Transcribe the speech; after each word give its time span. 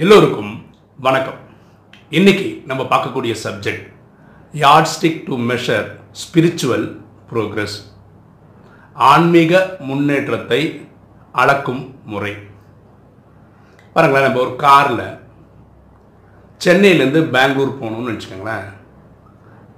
எல்லோருக்கும் 0.00 0.50
வணக்கம். 0.98 1.38
இன்னைக்கு 2.10 2.62
நம்ம 2.66 2.82
பார்க்கக்கூடிய 2.82 3.34
subject 3.44 3.86
yardstick 4.52 5.24
to 5.24 5.36
measure 5.36 5.86
spiritual 6.20 6.84
progress 7.30 7.74
ஆன்மீக 8.92 9.76
முன்னேற்றத்தை 9.78 10.60
அளக்கும் 11.32 11.82
முறை. 12.04 12.34
பாருங்களேன் 13.92 14.26
நம்ம 14.26 14.42
ஒரு 14.44 14.56
காரில் 14.56 15.04
சென்னையிலேருந்து 16.64 17.22
பெங்களூர் 17.36 17.78
போகணும்னு 17.80 18.14
வச்சுக்கோங்களேன். 18.14 18.68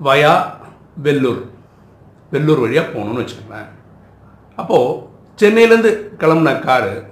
வயா 0.05 0.35
வெள்ளூர் 1.03 1.43
வெள்ளூர் 2.33 2.61
வழியாக 2.61 2.99
போகணும்னு 2.99 3.23
வச்சுக்கோங்களேன். 3.23 3.71
அப்போது 4.57 4.99
சென்னையிலேருந்து 5.37 5.93
கிளம்புன 6.25 6.59
காரு 6.61 7.07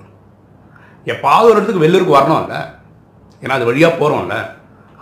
எப்பாவது 1.05 1.48
ஒரு 1.51 1.55
இடத்துக்கு 1.55 1.87
வெள்ளூருக்கு 1.87 2.19
வரணும் 2.19 2.43
இல்லை? 2.43 2.77
ஏன்னா 3.42 3.56
அது 3.59 3.69
வழியாக 3.70 3.98
போகிறோம்ல 4.01 4.37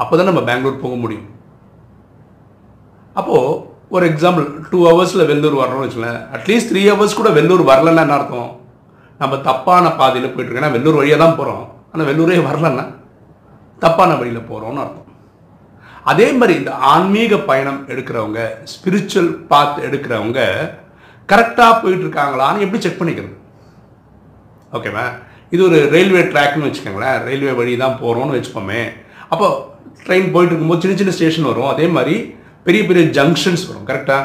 அப்போ 0.02 0.12
தான் 0.16 0.30
நம்ம 0.30 0.42
பெங்களூர் 0.48 0.82
போக 0.84 0.95
முடியும். 1.02 1.28
அப்போது 3.20 3.54
ஒரு 3.95 4.04
எக்ஸாம்பிள் 4.12 4.46
டூ 4.70 4.78
ஹவர்ஸில் 4.88 5.28
வெள்ளூர் 5.30 5.60
வரணும்னு 5.60 5.84
வச்சுக்கோங்களேன். 5.84 6.22
அட்லீஸ்ட் 6.36 6.70
த்ரீ 6.70 6.82
ஹவர்ஸ் 6.90 7.18
கூட 7.20 7.30
வெள்ளூர் 7.38 7.62
வரலன்னா 7.72 8.04
என்ன 8.06 8.16
அர்த்தம்? 8.18 8.50
நம்ம 9.20 9.34
தப்பான 9.48 9.95
பாதையில் 10.00 10.32
போயிட்டுருக்கோம் 10.32 10.62
ஏன்னா 10.62 10.76
வெள்ளூர் 10.76 11.00
வழியாக 11.00 11.20
தான் 11.22 11.36
போகிறோம் 11.40 11.64
ஆனால் 11.92 12.09
வெள்ளூரே 12.09 12.38
வரலன்னா 12.48 12.84
தப்பான 13.84 14.10
வழியில் 14.20 14.48
போகிறோம்னு 14.50 14.82
அர்த்தம். 14.84 15.02
அதே 16.10 16.26
மாதிரி 16.38 16.54
இந்த 16.60 16.73
ஆன்மீக 16.90 17.38
பயணம் 17.50 17.80
எடுக்கிறவங்க 17.92 18.40
ஸ்பிரிச்சுவல் 18.73 19.30
பாத் 19.52 19.78
எடுக்கிறவங்க 19.87 20.40
கரெக்டாக 21.28 21.73
போயிட்டு 21.82 22.04
இருக்காங்களான்னு 22.06 22.64
எப்படி 22.64 22.80
செக் 22.82 23.00
பண்ணிக்கிறது? 23.00 23.34
ஓகேவா 24.76 25.06
இது 25.55 25.62
ஒரு 25.68 25.78
ரயில்வே 25.95 26.23
ட்ராக்னு 26.32 26.66
வச்சுக்கோங்களேன். 26.66 27.18
ரயில்வே 27.27 27.52
வழி 27.60 27.73
தான் 27.84 27.98
போகிறோம்னு 28.02 28.37
வச்சுப்போமே 28.37 28.82
அப்போ 29.32 29.48
ட்ரெயின் 30.07 30.32
போயிட்டு 30.34 30.52
இருக்கும்போது 30.52 30.82
சின்ன 30.84 30.96
சின்ன 31.01 31.15
ஸ்டேஷன் 31.16 31.48
வரும். 31.51 31.70
அதே 31.74 31.87
மாதிரி 31.96 32.16
பெரிய 32.66 32.82
பெரிய 32.88 33.04
ஜங்ஷன்ஸ் 33.18 33.65
வரும். 33.70 33.87
கரெக்டாக 33.90 34.24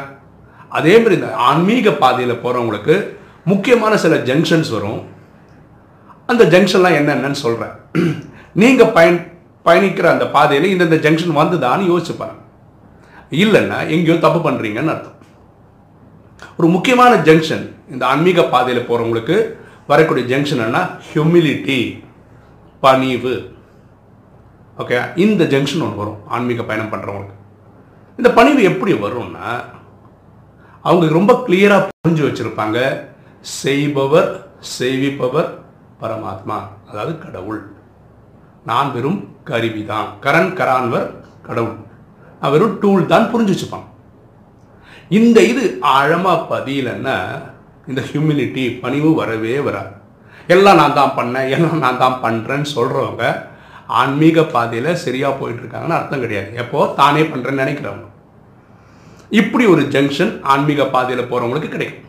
அதே 0.78 0.94
மாதிரி 1.00 1.14
இந்த 1.20 1.30
ஆன்மீக 1.48 1.90
பாதையில் 2.02 2.40
போகிறவங்களுக்கு 2.44 2.94
முக்கியமான 3.50 3.94
சில 4.04 4.16
ஜங்ஷன்ஸ் 4.28 4.70
வரும். 4.76 5.00
அந்த 6.32 6.42
ஜங்ஷன்லாம் 6.54 6.98
என்னென்னு 7.00 7.40
சொல்கிறேன் 7.44 7.74
நீங்கள் 8.62 8.92
பயன் 8.96 9.18
பயணிக்கிற 9.66 10.06
அந்த 10.12 10.26
பாதையில் 10.36 10.72
இந்தந்த 10.74 10.96
ஜங்ஷன் 11.06 11.38
வந்துதான்னு 11.40 11.90
யோசிச்சுப்பாருங்க 11.90 12.40
இல்லைன்னா 13.42 13.78
எங்கேயோ 13.94 14.16
தப்பு 14.24 14.40
பண்ணுறீங்கன்னு 14.46 14.92
அர்த்தம். 14.94 15.18
ஒரு 16.58 16.68
முக்கியமான 16.76 17.12
ஜங்ஷன் 17.28 17.64
இந்த 17.92 18.02
ஆன்மீக 18.12 18.42
பாதையில் 18.54 18.88
போகிறவங்களுக்கு 18.88 19.36
வரக்கூடிய 19.90 20.24
ஜங்ஷன் 20.32 20.64
என்ன 20.66 20.80
ஹியூமிலிட்டி 21.08 21.78
பணிவு. 22.84 23.34
ஓகே 24.82 24.98
இந்த 25.24 25.42
ஜங்ஷன் 25.52 25.84
ஒன்று 25.86 26.00
வரும் 26.02 26.20
ஆன்மீக 26.34 26.62
பயணம் 26.68 26.92
பண்ணுறவங்களுக்கு 26.92 27.38
இந்த 28.18 28.28
பணிவு 28.38 28.62
எப்படி 28.70 28.92
வரும்னா 29.04 29.48
அவங்க 30.84 31.06
ரொம்ப 31.18 31.32
கிளியராக 31.46 31.88
புரிஞ்சு 31.90 32.22
வச்சுருப்பாங்க. 32.26 32.78
செய்பவர் 33.60 34.30
செய்விப்பவர் 34.76 35.50
பரமாத்மா 36.02 36.56
அதாவது 36.90 37.12
கடவுள். 37.24 37.60
நான் 38.70 38.90
வெறும் 38.96 39.20
கருவி 39.50 39.82
தான் 39.92 40.08
கரண் 40.24 40.52
கரான்வர் 40.58 41.08
கடவுள். 41.46 41.78
நான் 42.40 42.52
வெறும் 42.54 42.76
டூல் 42.82 43.10
தான் 43.14 43.30
புரிஞ்சு 43.32 43.54
வச்சுப்பான் 43.54 43.88
இந்த 45.18 45.38
இது 45.52 45.64
ஆழமாக 45.96 46.46
பதியலன்னா 46.52 47.16
இந்த 47.90 48.00
ஹியூமிலிட்டி 48.10 48.80
பணிவு 48.82 49.14
வரவே 49.14 49.58
வராது. 49.58 49.92
எல்லாம் 50.46 50.78
நான் 50.80 50.98
தான் 50.98 51.14
பண்ணேன் 51.16 51.48
எல்லாம் 51.56 51.82
நான் 51.84 52.00
தான் 52.04 52.20
பண்ணுறேன்னு 52.24 52.68
சொல்கிறவங்க 52.76 53.24
ஆன்மீக 54.00 54.42
பாதையில் 54.54 55.00
சரியாக 55.04 55.38
போயிட்டு 55.38 55.62
இருக்காங்கன்னு 55.62 55.98
அர்த்தம் 55.98 56.20
கிடையாது. 56.20 56.50
எப்போ? 56.54 56.92
தானே 57.00 57.22
பண்ணுறேன்னு 57.22 57.62
நினைக்கிறவங்க. 57.64 58.08
இப்படி 59.40 59.66
ஒரு 59.66 59.82
ஜங்ஷன் 59.82 60.32
ஆன்மீக 60.52 60.86
பாதையில் 60.94 61.28
போகிறவங்களுக்கு 61.30 61.74
கிடைக்கும். 61.74 62.08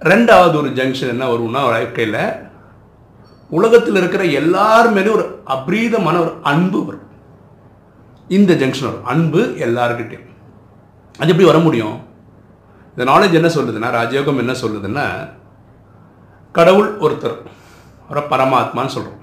ரெண்டாவது 0.00 0.56
ஒரு 0.62 0.70
ஜங்ஷன் 0.78 1.12
என்ன 1.14 1.24
வரும்னா 1.32 1.62
வாழ்க்கையில் 1.70 2.20
உலகத்தில் 3.50 3.94
இருக்கிற 3.94 4.24
எல்லார் 4.40 4.88
மேலேயும் 4.94 5.16
ஒரு 5.18 5.26
அபரீதமான 5.54 6.16
ஒரு 6.24 6.32
அன்பு 6.42 6.80
வரும். 6.86 7.06
இந்த 8.28 8.54
ஜங்ஷன் 8.54 8.88
வரும். 8.88 9.08
அன்பு 9.12 9.40
எல்லாருக்கிட்டையும் 9.66 10.26
அது 11.20 11.30
எப்படி 11.30 11.48
வர 11.50 11.58
முடியும்? 11.58 11.96
இந்த 12.98 13.10
நாலேஜ் 13.10 13.34
என்ன 13.34 13.50
சொல்லுதுன்னா 13.54 13.88
ராஜயோகம் 13.94 14.38
என்ன 14.38 14.52
சொல்லுதுன்னா 14.60 15.04
கடவுள் 16.54 16.88
ஒருத்தர் 17.00 17.36
அவரை 18.06 18.22
பரமாத்மான்னு 18.30 18.94
சொல்கிறோம் 18.94 19.14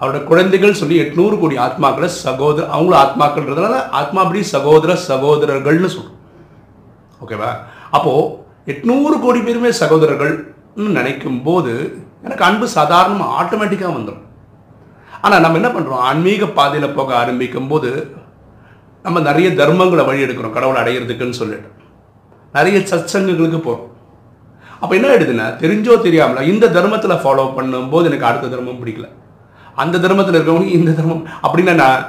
அவரோட 0.00 0.18
குழந்தைகள் 0.24 0.78
சொல்லி 0.80 0.96
எட்நூறு 1.00 1.38
கோடி 1.38 1.56
ஆத்மாக்களை 1.58 2.08
சகோதர 2.18 2.64
அவங்களும் 2.68 3.00
ஆத்மாக்கள்ன்றதுனால 3.00 3.90
ஆத்மா 3.92 4.20
அப்படி 4.22 4.42
சகோதர 4.50 4.94
சகோதரர்கள்னு 5.08 5.88
சொல்கிறோம் 5.88 6.20
ஓகேவா? 7.20 7.50
அப்போது 7.90 8.30
எட்நூறு 8.66 9.20
கோடி 9.20 9.40
பேருமே 9.40 9.70
சகோதரர்கள்னு 9.80 10.88
நினைக்கும் 10.90 11.42
போது 11.42 11.72
எனக்கு 12.22 12.44
அன்பு 12.44 12.68
சாதாரணமாக 12.68 13.36
ஆட்டோமேட்டிக்காக 13.40 13.94
வந்துடும் 13.96 14.22
ஆனால் 15.22 15.40
நம்ம 15.40 15.56
என்ன 15.56 15.70
பண்ணுறோம் 15.70 16.04
ஆன்மீக 16.04 16.46
பாதையில் 16.52 16.94
போக 16.94 17.16
ஆரம்பிக்கும் 17.16 17.68
போது 17.68 17.90
நம்ம 19.04 19.20
நிறைய 19.20 19.48
தர்மங்களை 19.54 20.04
வழி 20.04 20.24
எடுக்கிறோம் 20.24 20.52
கடவுளை 20.52 20.80
அடையிறதுக்குன்னு 20.82 21.40
சொல்லிட்டு. 21.40 21.70
நிறைய 22.54 22.78
சத்சங்கங்களுக்கு 22.90 23.60
போகிறோம் 23.66 23.90
அப்போ 24.82 24.92
என்ன 24.98 25.08
ஆயிடுதுன்னா 25.12 25.46
தெரிஞ்சோ 25.62 25.94
தெரியாமல 26.06 26.42
இந்த 26.52 26.66
தர்மத்தில் 26.76 27.20
ஃபாலோ 27.22 27.44
பண்ணும்போது 27.56 28.08
எனக்கு 28.10 28.28
அடுத்த 28.30 28.50
தர்மம் 28.54 28.80
பிடிக்கல. 28.80 29.06
அந்த 29.82 30.00
தர்மத்தில் 30.04 30.36
இருக்கவங்க 30.38 30.74
இந்த 30.78 30.90
தர்மம் 30.98 31.22
அப்படின்னா 31.44 31.74
நான் 31.82 32.02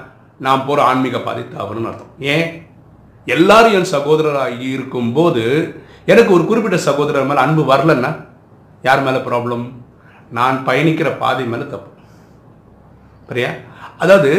நான் 0.46 0.66
போகிற 0.68 0.80
ஆன்மீக 0.90 1.20
பாதை 1.28 1.44
தவறுன்னு 1.54 1.90
அர்த்தம். 1.92 2.12
ஏன்? 2.34 2.48
எல்லாரும் 3.28 3.76
என் 3.78 3.92
சகோதரராக 3.96 4.58
இருக்கும்போது 4.74 5.44
எனக்கு 6.12 6.32
ஒரு 6.38 6.44
குறிப்பிட்ட 6.50 6.78
சகோதரர் 6.88 7.30
மேலே 7.30 7.44
அன்பு 7.46 7.64
வரலன்னா 7.72 8.12
யார் 8.88 9.06
மேலே 9.08 9.22
ப்ராப்ளம் 9.30 9.66
நான் 10.38 10.58
பயணிக்கிற 10.68 11.10
பாதை 11.24 11.46
மேலே 11.54 11.66
தப்பு. 11.74 11.90
சரியா 13.30 13.52
அதாவது 14.04 14.32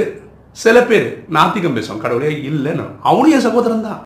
சில 0.64 0.76
பேர் 0.90 1.08
நாத்திகம் 1.36 1.76
பேசுவோம் 1.78 2.04
கடவுளே 2.04 2.32
இல்லைன்னு. 2.50 2.84
அவனும் 3.08 3.34
என் 3.36 3.46
சகோதரன் 3.48 3.86
தான். 3.88 4.02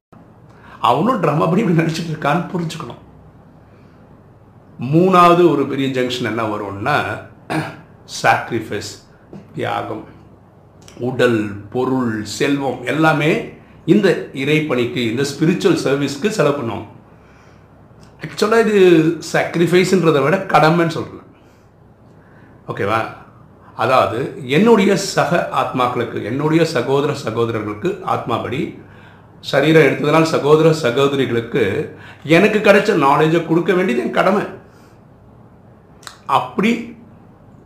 அவனும் 0.80 1.22
ட்ராமா 1.22 1.46
படி 1.48 1.60
இப்படி 1.60 1.80
நடிச்சிட்டு 1.80 2.12
இருக்கான்னு 2.12 2.50
புரிஞ்சுக்கணும். 2.52 3.00
மூணாவது 4.78 5.42
ஒரு 5.50 5.66
பெரிய 5.66 5.88
ஜங்ஷன் 5.88 6.30
என்ன 6.30 6.42
வரும்னா 6.42 6.96
சாக்ரிஃபைஸ் 8.22 8.92
தியாகம் 9.54 10.04
உடல் 11.00 11.40
பொருள் 11.70 12.24
செல்வம் 12.38 12.80
எல்லாமே 12.84 13.30
இந்த 13.84 14.08
இறைப்பணிக்கு 14.34 15.02
இந்த 15.10 15.22
ஸ்பிரிச்சுவல் 15.22 15.82
சர்வீஸ்க்கு 15.84 16.30
செலவு 16.30 16.58
பண்ணுவோம் 16.58 16.86
ஆக்சுவலாக 18.24 18.64
இது 18.66 18.80
சாக்ரிஃபைஸ்ன்றதை 19.32 20.22
விட 20.22 20.36
கடமைன்னு 20.46 20.96
சொல்கிறேன் 20.96 21.26
ஓகேவா 22.68 23.00
அதாவது 23.76 24.18
என்னுடைய 24.48 24.96
சக 24.96 25.48
ஆத்மாக்களுக்கு 25.52 26.18
என்னுடைய 26.22 26.64
சகோதர 26.64 27.12
சகோதரர்களுக்கு 27.24 27.90
ஆத்மாபடி 28.06 28.60
சரீரம் 29.50 29.86
எடுத்ததுனால் 29.88 30.32
சகோதர 30.34 30.72
சகோதரிகளுக்கு 30.84 31.62
எனக்கு 32.36 32.58
கிடைச்ச 32.66 32.90
நாலேஜை 33.06 33.40
கொடுக்க 33.46 33.72
வேண்டியது 33.78 34.02
என் 34.04 34.18
கடமை. 34.18 34.44
அப்படி 36.38 36.72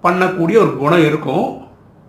பண்ணக்கூடிய 0.05 0.57
ஒரு 0.65 0.73
குணம் 0.83 1.07
இருக்கும். 1.09 1.47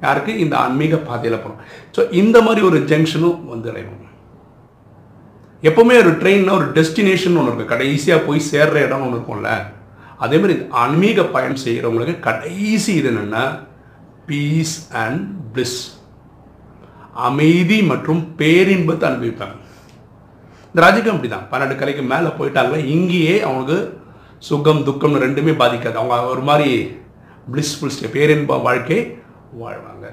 யாருக்கு? 0.06 0.32
இந்த 0.44 0.56
ஆன்மீக 0.64 0.96
பாதையில் 1.10 1.42
போகிறோம் 1.44 1.62
ஸோ 1.96 2.02
இந்த 2.22 2.38
மாதிரி 2.48 2.62
ஒரு 2.70 2.80
ஜங்ஷனும் 2.92 3.40
வந்து 3.54 3.70
அடைவோம். 3.72 4.02
எப்போவுமே 5.64 5.96
ஒரு 6.04 6.12
ட்ரெயின்னா 6.22 6.56
ஒரு 6.60 6.68
டெஸ்டினேஷன் 6.78 7.38
ஒன்று 7.40 7.52
இருக்குது 7.52 7.72
கடைசியாக 7.74 8.26
போய் 8.28 8.48
சேர்ற 8.52 8.76
இடம் 8.88 9.04
ஒன்று 9.06 9.18
இருக்கும்ல. 9.18 9.52
அதே 10.26 10.38
மாதிரி 10.42 10.56
ஆன்மீக 10.82 11.24
பயணம் 11.36 11.64
செய்கிறவங்களுக்கு 11.66 12.16
கடைசி 12.28 12.92
இது 13.00 13.10
என்னென்னா 13.12 13.44
பீஸ் 14.30 14.76
அண்ட் 15.04 15.24
பிளிஸ் 15.54 15.80
அமைதி 17.16 17.78
மற்றும் 17.92 18.22
பேரின்பத்தை 18.40 19.06
அனுபவிப்பாங்க 19.10 19.58
இந்த 20.68 20.84
ராஜகம் 20.86 21.16
அப்படி 21.16 21.30
தான் 21.30 21.48
பன்னெண்டு 21.52 21.76
கலைக்கு 21.80 22.04
மேலே 22.14 22.30
போயிட்டாங்க 22.40 22.78
இங்கேயே 22.96 23.36
அவங்களுக்கு 23.42 23.78
சுகம் 24.40 24.82
துக்கம் 24.84 25.16
ரெண்டுமே 25.24 25.54
பாதிக்காது. 25.62 26.00
அவங்க 26.02 26.34
ஒரு 26.34 26.42
மாதிரி 26.42 26.70
பிளிஸ்ஃபுல் 27.52 27.94
ஸ்டே 27.96 28.10
பேரின்ப 28.16 28.58
வாழ்க்கை 28.62 29.00
வாழ்வாங்க. 29.62 30.06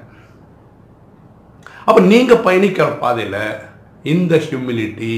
அப்போ 1.87 2.01
நீங்கள் 2.01 2.45
பயணிக்கிற 2.47 2.99
பாதையில் 2.99 3.41
இந்த 4.03 4.37
ஹியூமிலிட்டி 4.47 5.15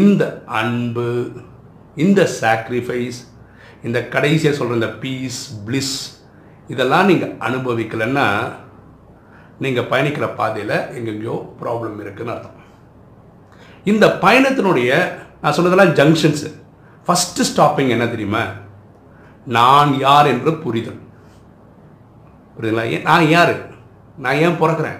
இந்த 0.00 0.22
அன்பு 0.60 1.08
இந்த 1.96 2.22
சாக்ரிஃபைஸ் 2.40 3.20
இந்த 3.82 3.98
கடைசியாக 4.14 4.56
சொல்கிற 4.56 4.74
இந்த 4.74 4.90
பீஸ் 5.04 5.40
பிளிஸ் 5.66 5.96
இதெல்லாம் 6.68 7.08
நீங்கள் 7.10 7.36
அனுபவிக்கலைன்னா 7.40 8.26
நீங்கள் 9.64 9.88
பயணிக்கிற 9.90 10.26
பாதையில் 10.38 10.76
எங்கெங்கேயோ 10.98 11.36
ப்ராப்ளம் 11.60 11.98
இருக்குன்னு 12.04 12.32
அர்த்தம். 12.34 12.56
இந்த 13.90 14.06
பயணத்தினுடைய 14.24 14.90
நான் 15.42 15.54
சொன்னதெல்லாம் 15.56 15.94
ஜங்ஷன்ஸு 15.98 16.48
ஃபஸ்ட்டு 17.06 17.46
ஸ்டாப்பிங் 17.50 17.92
என்ன 17.94 18.06
தெரியுமா? 18.14 18.42
நான் 19.58 19.92
யார் 20.06 20.30
என்று 20.32 20.52
புரிதல். 20.64 20.98
புரியுதுங்களா? 22.56 22.86
ஏன் 22.96 23.06
நான் 23.10 23.28
யார்? 23.36 23.54
நான் 24.24 24.40
ஏன் 24.46 24.58
பிறக்கிறேன்? 24.62 24.98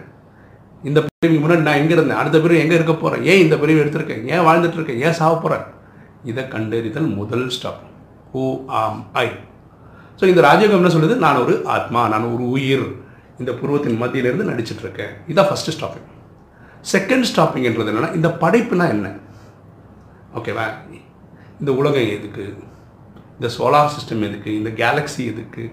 இந்த 0.89 0.99
பிரிவுக்கு 1.07 1.43
முன்னாடி 1.43 1.67
நான் 1.69 1.81
எங்கே 1.83 1.95
இருந்தேன்? 1.97 2.21
அடுத்த 2.21 2.37
பிரிவு 2.45 2.63
எங்கே 2.65 2.77
இருக்க 2.79 2.95
போகிறேன் 2.95 3.25
ஏன் 3.31 3.43
இந்த 3.45 3.57
பிரிவு 3.63 3.83
எடுத்திருக்கேன்? 3.83 4.25
ஏன் 4.35 4.47
வாழ்ந்துட்டுருக்கேன் 4.47 5.03
ஏன் 5.07 5.19
சாக 5.21 5.35
போகிறேன் 5.35 5.67
இதை 6.31 6.43
கண்டறிதல் 6.55 7.11
முதல் 7.19 7.47
ஸ்டாப் 7.57 7.83
ஹூ 8.33 8.45
ஆம் 8.81 9.03
ஐ 9.25 9.29
ஸோ 10.21 10.25
இந்த 10.31 10.41
ராஜயோகம் 10.49 10.81
என்ன 10.81 10.93
சொல்லுது? 10.95 11.17
நான் 11.27 11.43
ஒரு 11.45 11.55
ஆத்மா 11.77 12.01
நான் 12.13 12.33
ஒரு 12.35 12.47
உயிர். 12.57 12.89
இந்த 13.41 13.53
புருவத்தின் 13.61 14.01
மத்தியிலிருந்து 14.03 14.49
நடிச்சிட்டு 14.51 14.85
இருக்கேன் 14.87 15.13
இதான் 15.33 15.49
ஃபஸ்ட்டு 15.51 15.75
ஸ்டாப்பிங் 15.77 16.09
செகண்ட் 16.93 17.27
ஸ்டாப்பிங்ன்றது 17.31 17.91
என்னென்னா 17.93 18.11
இந்த 18.19 18.29
படைப்புனா 18.43 18.87
என்ன? 18.97 19.09
ஓகேவா 20.39 20.67
இந்த 21.61 21.71
உலகம் 21.81 22.11
எதுக்கு? 22.17 22.45
இந்த 23.37 23.49
சோலார் 23.57 23.93
சிஸ்டம் 23.95 24.27
எதுக்கு? 24.29 24.51
இந்த 24.61 24.71
கேலக்ஸி 24.81 25.23
எதுக்கு? 25.33 25.65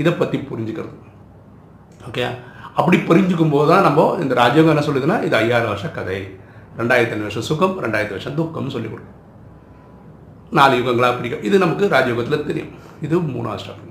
இதை 0.00 0.12
பற்றி 0.20 0.38
புரிஞ்சுக்கிறது. 0.50 0.96
ஓகே 2.08 2.24
அப்படி 2.80 2.98
புரிஞ்சுக்கும் 3.08 3.54
போது 3.54 3.68
தான் 3.70 3.86
நம்ம 3.86 4.02
இந்த 4.24 4.34
ராஜயோகம் 4.42 4.74
என்ன 4.74 4.84
சொல்லுதுன்னா 4.88 5.16
இது 5.28 5.36
ஐயாயிரம் 5.42 5.72
வருஷம் 5.72 5.96
கதை. 5.98 6.18
ரெண்டாயிரத்தி 6.80 7.14
ஐநூறு 7.14 7.28
வருஷம் 7.28 7.48
சுகம் 7.50 7.76
ரெண்டாயிரத்து 7.84 8.16
வருஷம் 8.16 8.36
துக்கம்னு 8.40 8.74
சொல்லி 8.76 8.90
கொடுக்கும். 8.90 9.16
நாலு 10.58 10.74
யுகங்களாக 10.78 11.14
பிரிக்கும். 11.18 11.44
இது 11.48 11.56
நமக்கு 11.64 11.92
ராஜயோகத்தில் 11.96 12.46
தெரியும். 12.50 12.72
இது 13.06 13.16
மூணாவது 13.34 13.62
ஸ்டாப்பிங் 13.64 13.89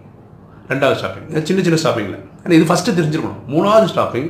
ரெண்டாவது 0.72 0.98
ஸ்டாப்பிங் 1.00 1.28
சின்ன 1.50 1.62
சின்ன 1.68 1.80
ஸ்டாப்பிங்கில் 1.84 2.20
ஆனால் 2.42 2.58
இது 2.58 2.68
ஃபஸ்ட்டு 2.70 2.96
தெரிஞ்சிருக்கணும். 3.00 3.44
மூணாவது 3.54 3.88
ஸ்டாப்பிங் 3.94 4.30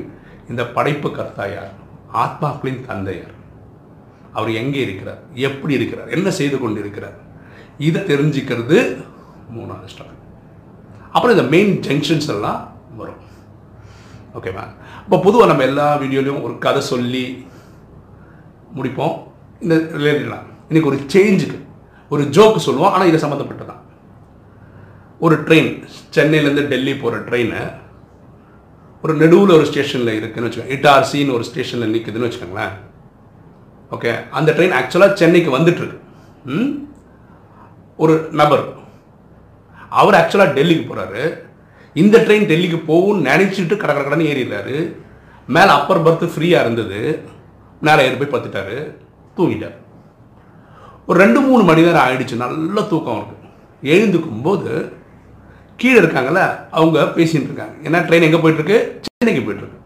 இந்த 0.52 0.62
படைப்பு 0.76 1.10
கர்த்தா 1.18 1.46
யார்? 1.56 1.74
ஆத்மாக்களின் 2.24 2.82
தந்தையார் 2.90 3.36
அவர் 4.38 4.52
எங்கே 4.62 4.80
இருக்கிறார்? 4.86 5.22
எப்படி 5.48 5.74
இருக்கிறார்? 5.80 6.10
என்ன 6.16 6.32
செய்து 6.40 6.58
கொண்டு 6.64 6.80
இருக்கிறார் 6.84 7.18
இதை 7.88 8.02
தெரிஞ்சுக்கிறது 8.12 8.78
மூணாவது 9.56 9.92
ஸ்டாப்பிங் 9.94 10.24
அப்புறம் 11.16 11.34
இந்த 11.36 11.46
மெயின் 11.54 11.74
ஜங்ஷன்ஸ் 11.88 12.30
எல்லாம் 12.36 12.62
வரும். 13.00 13.22
ஓகேவா 14.38 14.64
இப்போ 15.04 15.18
பொதுவாக 15.26 15.50
நம்ம 15.52 15.64
எல்லா 15.70 15.88
வீடியோலையும் 16.02 16.44
ஒரு 16.48 16.56
கதை 16.66 16.82
சொல்லி 16.90 17.24
முடிப்போம். 18.78 19.16
இந்த 19.64 19.76
ரிலேட்டடாக 20.00 20.44
இன்றைக்கி 20.70 20.90
ஒரு 20.92 21.00
சேஞ்சுக்கு 21.14 21.58
ஒரு 22.14 22.24
ஜோக்கு 22.36 22.60
சொல்லுவோம். 22.68 22.92
ஆனால் 22.96 23.10
இது 23.12 23.24
சம்மந்தப்பட்டதான் 23.24 23.79
ஒரு 25.20 25.44
ட்ரெயின் 25.44 25.88
சென்னையிலேருந்து 26.14 26.68
டெல்லி 26.68 26.96
போகிற 26.96 27.22
ட்ரெயினை 27.22 27.74
ஒரு 29.04 29.14
நெடுவில் 29.14 29.56
ஒரு 29.56 29.66
ஸ்டேஷனில் 29.66 30.24
இருக்குதுன்னு 30.24 30.38
வச்சுக்கோங்க. 30.38 30.70
இட்டார்சின்னு 30.70 31.34
ஒரு 31.34 31.44
ஸ்டேஷனில் 31.44 31.94
நிற்குதுன்னு 31.94 32.32
வச்சுக்கோங்களேன். 32.32 32.70
ஓகே 33.92 34.30
அந்த 34.30 34.52
ட்ரெயின் 34.52 34.76
ஆக்சுவலாக 34.82 35.14
சென்னைக்கு 35.14 35.58
வந்துட்டுருக்கு. 35.58 36.00
ம்? 36.46 36.70
ஒரு 37.98 38.28
நபர். 38.32 38.74
அவர் 39.90 40.14
ஆக்சுவலாக 40.14 40.58
டெல்லிக்கு 40.58 40.88
போகிறாரு 40.88 41.40
இந்த 41.94 42.18
ட்ரெயின் 42.18 42.48
டெல்லிக்கு 42.48 42.82
போகும்னு 42.88 43.28
நினச்சிட்டு 43.28 43.78
கடை 43.78 43.96
கடன்னு 43.96 44.32
ஏறிடுறாரு. 44.32 44.96
மேலே 45.48 45.70
அப்பர் 45.70 46.04
பர்த்து 46.04 46.28
ஃப்ரீயாக 46.28 46.62
இருந்தது. 46.62 47.20
மேலே 47.82 48.06
ஏறி 48.06 48.16
போய் 48.16 48.42
பார்த்துட்டாரு 48.42 48.96
தூங்கிட்டார். 49.38 49.76
ஒரு 51.08 51.20
ரெண்டு 51.20 51.40
மூணு 51.42 51.64
மணி 51.64 51.82
நேரம் 51.82 52.08
ஆயிடுச்சு. 52.08 52.36
நல்ல 52.36 52.82
தூக்கம் 52.82 53.14
அவருக்கு. 53.14 53.48
எழுந்துக்கும் 53.84 54.42
போது 54.44 54.98
கீழே 55.82 56.00
இருக்காங்கல்ல 56.00 56.42
அவங்க 56.78 57.00
பேசிகிட்டு 57.18 57.50
இருக்காங்க. 57.50 57.76
ஏன்னா 57.88 58.00
ட்ரெயின் 58.08 58.28
எங்கே 58.28 58.42
போயிட்டுருக்கு? 58.44 58.78
சென்னைக்கு 59.08 59.44
போயிட்டுருக்கு. 59.46 59.78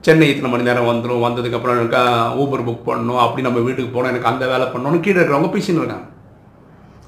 சென்னை 0.00 0.28
இத்தனை 0.28 0.50
மணி 0.50 0.66
நேரம் 0.68 0.88
வந்துடும் 0.88 1.24
வந்ததுக்கப்புறம் 1.26 1.76
எனக்கு 1.76 2.00
ஊபர் 2.42 2.66
புக் 2.68 2.86
பண்ணணும். 2.88 3.20
அப்படி 3.24 3.42
நம்ம 3.42 3.58
வீட்டுக்கு 3.58 3.90
போனோம் 3.94 4.12
எனக்கு 4.12 4.30
அந்த 4.32 4.46
வேலை 4.46 4.66
பண்ணணும்னு 4.66 5.00
கீழே 5.00 5.18
இருக்கிறவங்க 5.20 5.50
பேசின்னு 5.54 5.82
இருக்காங்க. 5.82 6.06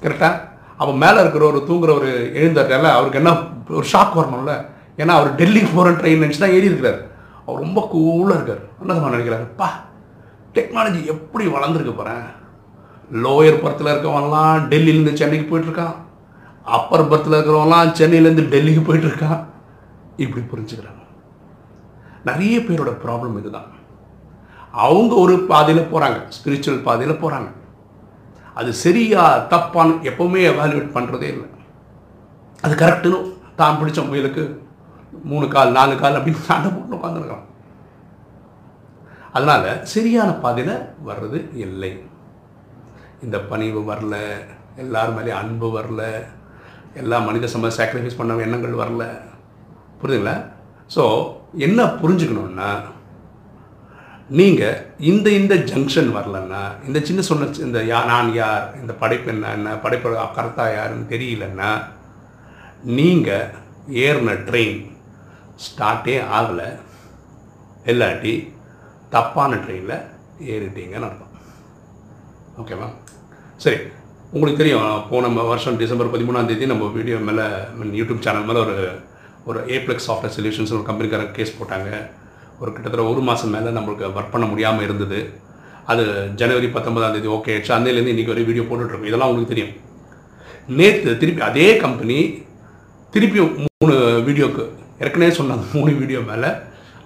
கரெக்டாக 0.03 0.35
அப்போ 0.77 0.93
மேலே 1.03 1.19
இருக்கிற 1.19 1.45
ஒரு 1.45 1.59
தூங்குற 1.69 1.93
ஒரு 1.99 2.09
எழுந்தார்ல 2.41 2.91
அவருக்கு 2.97 3.21
என்ன 3.21 3.31
ஒரு 3.69 3.85
ஷாக் 3.93 4.17
வரணும்ல 4.19 4.53
ஏன்னா 4.97 5.13
அவர் 5.19 5.35
டெல்லிக்கு 5.35 5.71
போகிற 5.75 5.95
ட்ரெயின் 5.95 6.23
நினச்சி 6.23 6.37
தான் 6.37 6.55
ஏறி 6.57 6.69
இருக்கிறார். 6.71 6.99
அவர் 7.45 7.61
ரொம்ப 7.61 7.79
கூலாக 7.93 8.37
இருக்கார். 8.37 8.63
என்ன 8.81 8.93
சொல்ல 8.93 9.17
நினைக்கிறாரு? 9.17 9.47
பா 9.55 9.69
டெக்னாலஜி 10.53 11.01
எப்படி 11.05 11.45
வளர்ந்துருக்கு 11.47 11.95
போகிறேன் 11.95 12.25
லோயர் 13.23 13.63
பர்த்தில் 13.63 13.91
இருக்கவன்லாம் 13.93 14.61
டெல்லியிலேருந்து 14.71 15.19
சென்னைக்கு 15.21 15.47
போயிட்டுருக்கான் 15.49 15.95
அப்பர் 16.77 17.09
பர்த்தில் 17.11 17.35
இருக்கிறவங்களாம் 17.37 17.97
சென்னையிலேருந்து 17.99 18.43
டெல்லிக்கு 18.53 18.81
போயிட்டுருக்கான். 18.87 19.41
இப்படி 20.23 20.41
புரிஞ்சுக்கிறாங்க. 20.51 21.03
நிறைய 22.29 22.55
பேரோட 22.67 22.91
ப்ராப்ளம் 23.03 23.37
இதுதான். 23.41 23.69
அவங்க 24.85 25.13
ஒரு 25.23 25.35
பாதையில் 25.51 25.89
போகிறாங்க 25.91 26.19
ஸ்பிரிச்சுவல் 26.37 26.85
பாதையில் 26.87 27.21
போகிறாங்க 27.21 27.49
அது 28.59 28.71
சரியா 28.83 29.23
தப்பான்னு 29.53 29.93
எப்போவுமே 30.09 30.41
எவாலுவேட் 30.51 30.95
பண்ணுறதே 30.95 31.27
இல்லை. 31.33 31.47
அது 32.65 32.73
கரெக்டுன்னு 32.81 33.19
தான் 33.59 33.77
பிடிச்ச 33.79 33.99
முயலுக்கு 34.07 34.43
மூணு 35.29 35.45
கால் 35.53 35.75
நாலு 35.77 35.93
கால் 36.01 36.17
அப்படின்னு 36.17 36.47
சண்டை 36.49 36.69
போட்டு 36.71 36.97
உட்காந்துருக்கலாம் 36.97 37.47
அதனால் 39.37 39.69
சரியான 39.93 40.29
பாதையில் 40.43 40.75
வர்றது 41.07 41.39
இல்லை. 41.65 41.91
இந்த 43.25 43.37
பணிவு 43.51 43.81
வரல. 43.91 44.15
எல்லார் 44.83 45.15
மேலேயும் 45.15 45.41
அன்பு 45.43 45.67
வரல. 45.77 46.03
எல்லா 47.01 47.17
மனித 47.19 47.47
சம 47.47 47.69
சாக்ரிஃபைஸ் 47.79 48.17
பண்ண 48.19 48.35
எண்ணங்கள் 48.45 48.81
வரல. 48.83 49.03
புரியுதுங்களா? 50.01 50.37
ஸோ 50.95 51.03
என்ன 51.67 51.85
புரிஞ்சுக்கணுன்னா 52.01 52.69
நீங்கள் 54.39 54.81
இந்த 55.11 55.27
இந்த 55.39 55.55
ஜங்ஷன் 55.69 56.09
வரலன்னா 56.17 56.61
இந்த 56.87 56.99
சின்ன 57.07 57.21
சொன்ன 57.29 57.47
இந்த 57.67 57.79
யா 57.91 57.99
நான் 58.11 58.33
யார் 58.33 58.65
இந்த 58.81 58.93
படைப்பு 58.93 59.31
என்ன 59.33 59.53
என்ன 59.57 59.75
படைப்பு 59.85 60.09
கர்த்தா 60.35 60.65
யாருன்னு 60.73 61.11
தெரியலன்னா 61.13 61.71
நீங்கள் 62.97 63.51
ஏறின 64.05 64.35
ட்ரெயின் 64.49 64.79
ஸ்டார்ட்டே 65.65 66.15
ஆகலை. 66.37 66.69
இல்லாட்டி 67.91 68.33
தப்பான 69.09 69.55
ட்ரெயினில் 69.55 70.05
ஏறிட்டீங்கன்னு 70.53 71.07
அர்த்தம். 71.09 71.33
ஓகேவா 72.61 72.87
சரி. 73.63 73.79
உங்களுக்கு 74.33 74.59
தெரியும் 74.61 74.89
போன 75.11 75.29
வருஷம் 75.51 75.77
டிசம்பர் 75.81 76.09
பதிமூணாம் 76.13 76.49
தேதி 76.49 76.65
நம்ம 76.71 76.87
வீடியோ 76.97 77.17
மேலே 77.27 77.45
யூடியூப் 77.99 78.19
சேனல் 78.25 78.45
மேலே 78.49 78.59
ஒரு 78.65 78.75
ஒரு 79.49 79.59
ஏப்ளெக்ஸ் 79.75 80.07
சாஃப்ட்வேர் 80.07 80.33
சொல்யூஷன்ஸ் 80.35 80.73
ஒரு 80.77 80.83
கம்பெனிக்காரங்க 80.89 81.33
கேஸ் 81.37 81.55
போட்டாங்க. 81.59 81.89
ஒரு 82.61 82.69
கிட்டத்தட்ட 82.75 83.05
ஒரு 83.11 83.21
மாதம் 83.29 83.53
மேலே 83.55 83.69
நம்மளுக்கு 83.77 84.05
ஒர்க் 84.17 84.33
பண்ண 84.33 84.47
முடியாமல் 84.51 84.85
இருந்தது. 84.87 85.19
அது 85.91 86.03
ஜனவரி 86.41 86.67
பத்தொன்பதாம் 86.75 87.15
தேதி 87.15 87.31
ஓகே 87.37 87.51
ஆயிடுச்சு 87.53 87.73
அன்னையிலேருந்து 87.77 88.13
இன்றைக்கி 88.13 88.33
ஒரு 88.35 88.45
வீடியோ 88.49 88.65
போட்டுட்ருக்கோம். 88.69 89.09
இதெல்லாம் 89.09 89.31
உங்களுக்கு 89.31 89.53
தெரியும். 89.53 89.73
நேற்று 90.79 91.17
திருப்பி 91.23 91.43
அதே 91.49 91.67
கம்பெனி 91.85 92.19
திருப்பியும் 93.15 93.51
மூணு 93.65 93.95
வீடியோக்கு 94.29 94.63
ஏற்கனவே 95.03 95.33
சொன்னாங்க 95.39 95.65
மூணு 95.77 95.91
வீடியோ 96.01 96.21
மேலே 96.31 96.49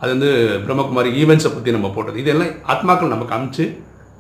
அது 0.02 0.10
வந்து 0.16 0.32
பிரம்மகுமாரி 0.66 1.12
ஈவெண்ட்ஸை 1.22 1.52
பற்றி 1.56 1.78
நம்ம 1.80 1.90
போட்டது. 1.98 2.18
இதெல்லாம் 2.26 2.56
ஆத்மாக்கள் 2.74 3.16
நமக்கு 3.16 3.36
அமிச்சு 3.38 3.66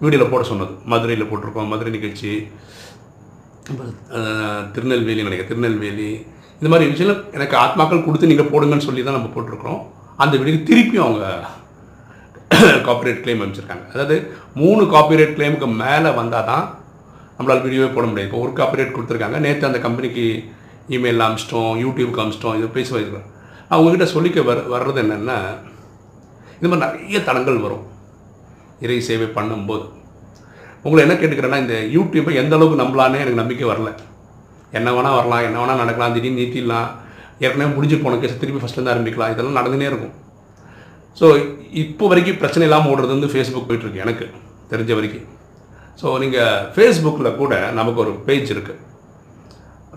வீடியோவில் 0.03 0.31
போட 0.36 0.43
சொன்னது. 0.51 0.74
மதுரையில் 0.91 1.29
போட்டிருக்கோம் 1.31 1.72
மதுரை 1.74 1.91
நிகழ்ச்சி 1.98 2.31
திருநெல்வேலி 4.74 5.22
நினைக்கிறேன். 5.25 5.51
திருநெல்வேலி. 5.51 6.10
இந்த 6.60 6.70
மாதிரி 6.72 6.86
விஷயம் 6.91 7.22
எனக்கு 7.38 7.55
ஆத்மாக்கள் 7.63 8.05
கொடுத்து 8.05 8.29
நீங்கள் 8.32 8.50
போடுங்கன்னு 8.53 8.88
சொல்லி 8.88 9.01
தான் 9.03 9.17
நம்ம 9.17 9.32
போட்டிருக்கிறோம். 9.36 9.82
அந்த 10.24 10.34
வீடியோக்கு 10.39 10.70
திருப்பியும் 10.72 11.08
அவங்க 11.08 11.27
காப்பிரைட் 12.88 13.22
கிளைம் 13.24 13.41
அமைச்சிருக்காங்க 13.43 13.86
அதாவது 13.93 14.15
மூணு 14.62 14.84
காப்பிரைட் 14.93 15.36
கிளைமுக்கு 15.38 15.67
மேலே 15.84 16.10
வந்தால் 16.20 16.48
தான் 16.50 16.65
நம்மளால் 17.38 17.63
வீடியோவே 17.65 17.89
போட 17.96 18.05
முடியாது 18.10 18.29
இப்போ 18.29 18.41
ஒரு 18.46 18.51
காப்பிரைட் 18.60 18.93
கொடுத்துருக்காங்க. 18.96 19.38
நேற்று 19.46 19.70
அந்த 19.70 19.79
கம்பெனிக்கு 19.86 20.25
இமெயில் 20.96 21.25
அமிச்சிட்டோம் 21.27 21.74
யூடியூப்க்கு 21.84 22.22
அமிச்சிட்டோம் 22.24 22.58
இது 22.60 22.67
பேசி 22.77 22.93
வைக்கிறோம் 22.98 23.27
அவங்கக்கிட்ட 23.72 24.08
சொல்லிக்க 24.15 24.39
வர 24.50 24.60
வர்றது 24.74 25.01
என்னென்னா 25.03 25.38
இந்த 26.58 26.67
மாதிரி 26.70 26.84
நிறைய 26.86 27.20
தடங்கள் 27.29 27.63
வரும். 27.65 27.86
இறை 28.86 28.98
சேவை 29.10 29.27
பண்ணும்போது. 29.38 29.86
உங்களை 30.85 31.01
என்ன 31.05 31.15
கேட்டுக்கிறேன்னா 31.19 31.59
இந்த 31.63 31.75
யூடியூப்பை 31.95 32.33
எந்த 32.41 32.53
அளவுக்கு 32.57 32.81
நம்பலான்னு 32.83 33.21
எனக்கு 33.23 33.41
நம்பிக்கை 33.41 33.67
வரல. 33.71 33.89
என்ன 34.77 34.87
வேணால் 34.95 35.17
வரலாம் 35.19 35.45
என்ன 35.47 35.57
வேணால் 35.61 35.81
நடக்கலாம் 35.83 36.15
திடீர்னு 36.15 36.39
நீட்டிடலாம் 36.41 36.87
ஏற்கனவே 37.43 37.69
முடிஞ்சு 37.75 37.97
போன 38.03 38.17
கேஸ் 38.21 38.39
திருப்பி 38.41 38.61
ஃபஸ்ட்லேருந்து 38.61 38.93
ஆரம்பிக்கலாம் 38.93 39.31
இதெல்லாம் 39.33 39.59
நடந்துனே 39.59 39.87
இருக்கும். 39.91 40.13
ஸோ 41.19 41.25
இப்போ 41.83 42.05
வரைக்கும் 42.11 42.39
பிரச்சனை 42.41 42.63
இல்லாமல் 42.67 42.91
ஓடுறது 42.93 43.15
வந்து 43.15 43.29
ஃபேஸ்புக் 43.33 43.67
போயிட்டுருக்கு 43.69 44.03
எனக்கு 44.05 44.25
தெரிஞ்ச 44.71 44.91
வரைக்கும். 44.99 45.27
ஸோ 46.01 46.07
நீங்கள் 46.23 46.63
ஃபேஸ்புக்கில் 46.75 47.37
கூட 47.41 47.53
நமக்கு 47.79 48.01
ஒரு 48.03 48.13
பேஜ் 48.27 48.49
இருக்குது 48.55 48.79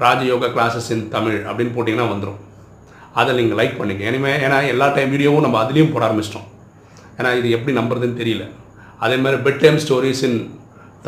ராஜயோகா 0.03 0.49
கிளாஸஸ் 0.57 0.91
இன் 0.95 1.05
தமிழ் 1.15 1.39
அப்படின்னு 1.49 1.75
போட்டிங்கன்னா 1.77 2.09
வந்துடும் 2.13 2.41
அதை 3.21 3.31
நீங்கள் 3.39 3.59
லைக் 3.61 3.79
பண்ணிக்க. 3.81 4.03
இனிமேல் 4.11 4.43
ஏன்னா 4.47 4.59
எல்லா 4.73 4.87
டைம் 4.97 5.13
வீடியோவும் 5.15 5.45
நம்ம 5.47 5.59
அதுலேயும் 5.63 5.93
போட 5.95 6.05
ஆரம்பிச்சிட்டோம். 6.09 6.49
ஏன்னா 7.19 7.31
இது 7.39 7.49
எப்படி 7.57 7.75
நம்புறதுன்னு 7.81 8.21
தெரியல. 8.23 8.47
அதே 9.05 9.17
மாதிரி 9.25 9.39
பெட் 9.47 9.63
டைம் 9.63 9.79
ஸ்டோரிஸ் 9.85 10.23
இன் 10.29 10.39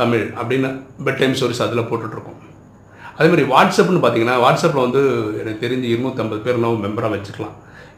தமிழ் 0.00 0.26
அப்படின்னு 0.40 0.68
பெட் 1.06 1.18
டைம் 1.20 1.34
ஸ்டோரிஸ் 1.38 1.62
அதில் 1.66 1.88
போட்டுட்ருக்கோம். 1.90 2.38
அதே 3.16 3.28
மாதிரி 3.30 3.46
வாட்ஸ்அப்னு 3.52 4.02
பார்த்தீங்கன்னா 4.02 4.36
வாட்ஸ்அப்பில் 4.44 4.84
வந்து 4.86 5.00
எனக்கு 5.42 5.62
தெரிஞ்சு 5.64 5.86
இருநூற்றம்பது 5.94 6.40
பேர் 6.46 6.62
நம்ம 6.64 6.82
மெம்பராக 6.86 7.12
வச்சுக்கலாம். 7.14 7.56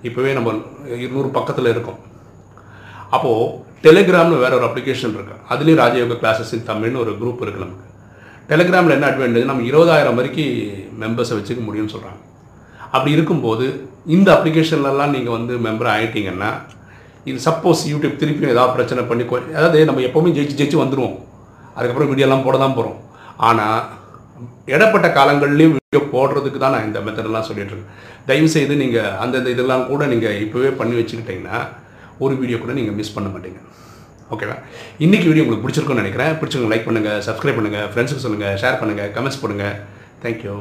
இப்போவே 0.09 0.31
நம்ம 0.39 0.55
இருநூறு 1.05 1.31
பக்கத்தில் 1.39 1.73
இருக்கோம். 1.75 2.01
அப்போது 3.17 3.47
டெலிகிராம்னு 3.85 4.43
வேற 4.45 4.53
ஒரு 4.59 4.67
அப்ளிகேஷன் 4.69 5.15
இருக்குது 5.17 5.45
அதுலேயும் 5.53 5.81
ராஜயோக 5.83 6.17
கிளாஸஸ் 6.23 6.53
இன் 6.57 6.67
தமிழ்னு 6.71 7.03
ஒரு 7.05 7.13
குரூப் 7.21 7.43
இருக்குது 7.45 7.65
நமக்கு. 7.67 7.87
டெலிகிராமில் 8.51 8.95
என்ன 8.97 9.07
அட்வான்டேஜ் 9.11 9.49
நம்ம 9.51 9.65
இருபதாயிரம் 9.71 10.19
வரைக்கும் 10.19 10.53
மெம்பர்ஸை 11.03 11.35
வச்சுக்க 11.39 11.63
முடியும்னு 11.69 11.95
சொல்கிறாங்க 11.95 12.21
அப்படி 12.95 13.11
இருக்கும்போது 13.17 13.67
இந்த 14.15 14.29
அப்ளிகேஷன்லலாம் 14.37 15.15
நீங்கள் 15.17 15.37
வந்து 15.37 15.55
மெம்பர் 15.67 15.91
ஆகிட்டீங்கன்னா 15.95 16.51
இது 17.31 17.39
சப்போஸ் 17.49 17.83
யூடியூப் 17.93 18.21
திருப்பியும் 18.21 18.55
ஏதாவது 18.55 18.75
பிரச்சனை 18.77 19.03
பண்ணி 19.11 19.25
அதாவது 19.59 19.81
நம்ம 19.91 20.05
எப்போவுமே 20.09 20.33
ஜெயிச்சு 20.39 20.59
ஜெயிச்சு 20.61 20.83
வந்துடுவோம் 20.83 21.17
அதுக்கப்புறம் 21.77 22.11
வீடியோலாம் 22.13 22.47
போட 22.47 22.57
தான் 22.65 22.77
போகிறோம் 22.79 22.99
ஆனால் 23.49 23.81
இடப்பட்ட 24.75 25.09
காலங்கள்லேயும் 25.19 25.77
வீடியோ 25.77 26.03
போடுறதுக்கு 26.15 26.59
தான் 26.63 26.75
நான் 26.75 26.87
இந்த 26.89 26.99
மெத்தடெல்லாம் 27.07 27.47
சொல்லிட்டுருக்கேன் 27.49 27.89
இருக்கேன். 27.89 28.27
தயவு 28.29 28.49
செய்து 28.57 28.75
நீங்கள் 28.83 29.15
அந்தந்த 29.23 29.55
இதெல்லாம் 29.55 29.87
கூட 29.91 30.07
நீங்கள் 30.13 30.41
இப்போவே 30.45 30.71
பண்ணி 30.81 30.97
வச்சுக்கிட்டிங்கன்னா 30.99 31.59
ஒரு 32.25 32.35
வீடியோ 32.41 32.59
கூட 32.65 32.75
நீங்கள் 32.81 32.99
மிஸ் 33.01 33.15
பண்ண 33.17 33.29
மாட்டீங்க. 33.35 33.61
ஓகேவா 34.35 34.57
இன்றைக்கி 35.05 35.27
வீடியோ 35.31 35.45
உங்களுக்கு 35.45 35.65
பிடிச்சிருக்கும்னு 35.65 36.05
நினைக்கிறேன். 36.05 36.35
பிடிச்சிருங்க 36.43 36.73
லைக் 36.75 36.89
பண்ணுங்கள் 36.89 37.25
சப்ஸ்கிரைப் 37.29 37.59
பண்ணுங்கள் 37.61 37.89
ஃப்ரெண்ட்ஸுக்கு 37.95 38.27
சொல்லுங்கள் 38.27 38.61
ஷேர் 38.65 38.81
பண்ணுங்கள் 38.83 39.11
கமெண்ட்ஸ் 39.17 39.43
பண்ணுங்கள் 39.45 39.77
தேங்க்யூ 40.25 40.57